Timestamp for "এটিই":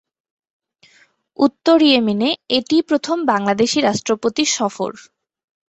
2.57-2.83